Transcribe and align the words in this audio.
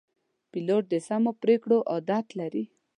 پیلوټ 0.51 0.83
د 0.89 0.95
سمو 1.07 1.31
پرېکړو 1.43 1.77
عادت 1.91 2.25
لري. 2.39 2.63